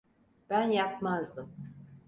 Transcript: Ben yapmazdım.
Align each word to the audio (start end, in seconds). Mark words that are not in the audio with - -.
Ben 0.49 0.67
yapmazdım. 0.67 1.55